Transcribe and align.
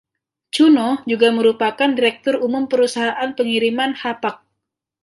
Cuno 0.55 0.85
juga 1.11 1.27
merupakan 1.37 1.89
direktur 1.97 2.35
umum 2.45 2.63
perusahaan 2.71 3.29
pengiriman 3.37 3.91
Hapag. 4.01 4.35